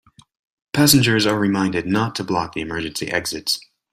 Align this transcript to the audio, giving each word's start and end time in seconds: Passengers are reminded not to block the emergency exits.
Passengers 0.73 1.27
are 1.27 1.37
reminded 1.37 1.85
not 1.85 2.15
to 2.15 2.23
block 2.23 2.53
the 2.53 2.61
emergency 2.61 3.11
exits. 3.11 3.59